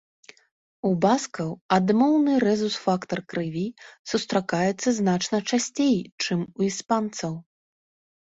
У 0.87 0.91
баскаў 1.03 1.49
адмоўны 1.75 2.33
рэзус-фактар 2.45 3.19
крыві 3.33 3.65
сустракаецца 4.13 4.89
значна 5.01 5.37
часцей, 5.53 5.95
чым 6.25 6.39
у 6.47 6.61
іспанцаў. 6.69 7.33